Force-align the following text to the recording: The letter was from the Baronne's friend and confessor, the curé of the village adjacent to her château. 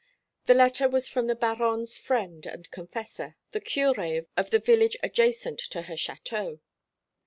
The 0.45 0.55
letter 0.55 0.89
was 0.89 1.07
from 1.07 1.27
the 1.27 1.35
Baronne's 1.35 1.95
friend 1.95 2.43
and 2.47 2.71
confessor, 2.71 3.35
the 3.51 3.61
curé 3.61 4.25
of 4.35 4.49
the 4.49 4.57
village 4.57 4.97
adjacent 5.03 5.59
to 5.69 5.83
her 5.83 5.93
château. 5.95 6.59